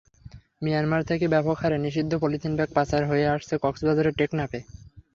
Myanmar 0.61 1.01
থেকে 1.03 1.25
ব্যাপক 1.27 1.57
হারে 1.61 1.77
নিষিদ্ধ 1.77 2.11
পলিথিন 2.21 2.53
ব্যাগ 2.55 2.69
পাচার 2.75 3.01
হয়ে 3.05 3.25
আসছে 3.27 3.53
কক্সবাজারের 3.63 4.17
টেকনাফে। 4.19 4.59